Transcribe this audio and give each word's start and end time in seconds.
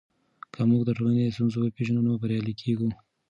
که 0.53 0.61
موږ 0.69 0.81
د 0.85 0.89
ټولنې 0.97 1.33
ستونزې 1.35 1.57
وپېژنو 1.59 2.05
نو 2.07 2.11
بریالي 2.21 2.53
کیږو. 2.61 2.89